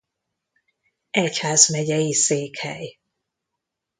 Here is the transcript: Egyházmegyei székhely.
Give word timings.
Egyházmegyei 1.11 2.13
székhely. 2.13 2.97